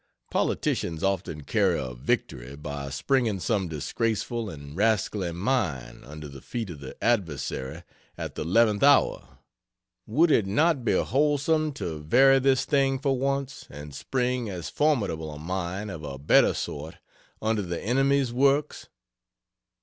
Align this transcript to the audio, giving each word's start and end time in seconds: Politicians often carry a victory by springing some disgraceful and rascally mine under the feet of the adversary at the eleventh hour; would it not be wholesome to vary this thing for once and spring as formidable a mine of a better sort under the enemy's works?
Politicians 0.31 1.03
often 1.03 1.43
carry 1.43 1.77
a 1.79 1.93
victory 1.93 2.55
by 2.55 2.89
springing 2.89 3.39
some 3.39 3.67
disgraceful 3.67 4.49
and 4.49 4.75
rascally 4.75 5.31
mine 5.31 6.01
under 6.03 6.27
the 6.27 6.41
feet 6.41 6.71
of 6.71 6.79
the 6.79 6.95
adversary 7.03 7.83
at 8.17 8.33
the 8.33 8.41
eleventh 8.41 8.81
hour; 8.81 9.37
would 10.07 10.31
it 10.31 10.47
not 10.47 10.83
be 10.83 10.93
wholesome 10.95 11.71
to 11.73 11.99
vary 11.99 12.39
this 12.39 12.65
thing 12.65 12.97
for 12.97 13.15
once 13.15 13.67
and 13.69 13.93
spring 13.93 14.49
as 14.49 14.71
formidable 14.71 15.29
a 15.31 15.37
mine 15.37 15.91
of 15.91 16.03
a 16.03 16.17
better 16.17 16.55
sort 16.55 16.95
under 17.39 17.61
the 17.61 17.79
enemy's 17.79 18.33
works? 18.33 18.87